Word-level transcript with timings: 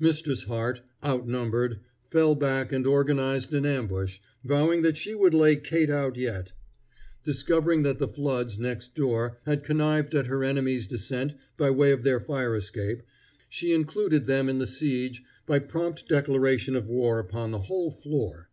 Mistress 0.00 0.42
Hart, 0.42 0.80
outnumbered, 1.04 1.78
fell 2.10 2.34
back 2.34 2.72
and 2.72 2.84
organized 2.84 3.54
an 3.54 3.64
ambush, 3.64 4.18
vowing 4.42 4.82
that 4.82 4.96
she 4.96 5.14
would 5.14 5.32
lay 5.34 5.54
Kate 5.54 5.88
out 5.88 6.16
yet. 6.16 6.50
Discovering 7.22 7.84
that 7.84 7.98
the 7.98 8.08
Floods, 8.08 8.58
next 8.58 8.96
door, 8.96 9.38
had 9.46 9.62
connived 9.62 10.16
at 10.16 10.26
her 10.26 10.42
enemy's 10.42 10.88
descent 10.88 11.34
by 11.56 11.70
way 11.70 11.92
of 11.92 12.02
their 12.02 12.18
fire 12.18 12.56
escape, 12.56 13.04
she 13.48 13.70
included 13.72 14.26
them 14.26 14.48
in 14.48 14.58
the 14.58 14.66
siege 14.66 15.22
by 15.46 15.60
prompt 15.60 16.08
declaration 16.08 16.74
of 16.74 16.88
war 16.88 17.20
upon 17.20 17.52
the 17.52 17.60
whole 17.68 17.92
floor. 17.92 18.50